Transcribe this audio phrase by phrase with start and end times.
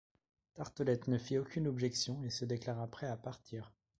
[0.55, 3.71] Tartelett ne fit aucune objection et se déclara prêt à partir.